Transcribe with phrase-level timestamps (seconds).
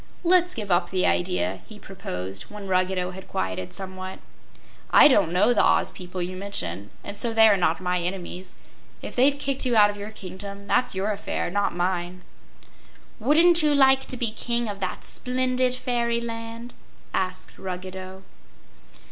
[0.23, 4.17] "Let's give up the idea," he proposed, when Ruggedo had quieted somewhat.
[4.89, 8.55] "I don't know the Oz people you mention and so they are not my enemies.
[9.03, 12.23] If they've kicked you out of your kingdom, that's your affair not mine."
[13.19, 16.73] "Wouldn't you like to be king of that splendid fairyland?"
[17.13, 18.23] asked Ruggedo.